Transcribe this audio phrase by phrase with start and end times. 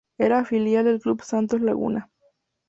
[0.17, 2.09] Era filial del Club Santos Laguna.